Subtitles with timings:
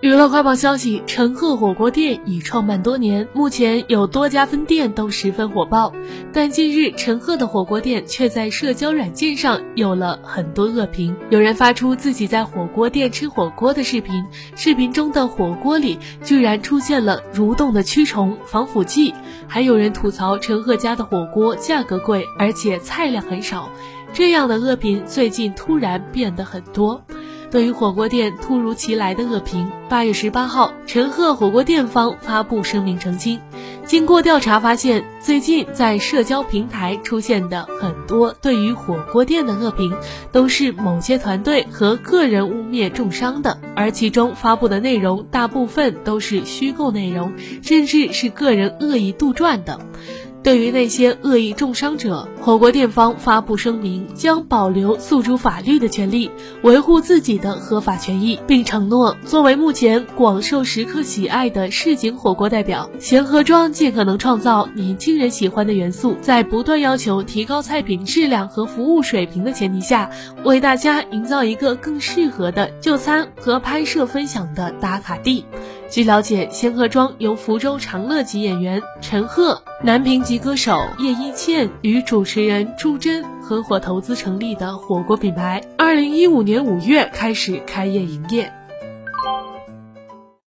[0.00, 5.92] 娱乐快报消息：陈赫火锅店已创办多年，目前有多家分店都十分火爆。
[6.32, 11.14] 但近日，陈赫的火锅店却在社交软件上有了很多恶评。
[11.28, 14.24] 有人发出自己在火锅店吃火锅的视频，
[14.56, 19.12] 视频中的火锅里居然出现了蠕动的蛆虫、防腐剂。
[19.46, 23.68] 还有人吐槽陈赫家的火锅价格贵，而且菜量很少。
[24.14, 27.04] 这样的恶评最近突然变得很多。
[27.50, 33.40] 对于火锅店突如其来的恶评，八月十八号，陈赫火锅店方发布声明澄清。
[33.84, 39.92] 经过调查发现，最近在社交平台出现的很多对于火锅店的恶评，
[40.30, 47.32] 都是某些团队和个人污蔑重伤的，而其中发布的内容大部分都是虚构内容，
[47.64, 49.80] 甚至是个人恶意杜撰的。
[50.42, 56.30] 对于那些恶意重伤者，火锅店方发布声明，将保留诉诸法律的权利，
[56.62, 70.10] 维护自己的合法权益，并承诺作为目前广受食客喜爱的市井火锅代表，贤合庄尽可能创造年轻人喜欢的元素，在不断要求提高菜品质量和服务水平的前提下，
[70.44, 75.44] 为大家营造一个更适合的就餐和拍摄分享的打卡地。
[75.90, 88.52] 据了解，仙鹤庄由福州长乐籍演员陈赫、南平籍歌手叶一茜与主持人朱桢合伙投资成立的火锅品牌，二零一五年五月开始开业营业。